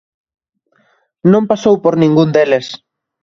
[1.31, 2.67] Non pasou por ningún deles.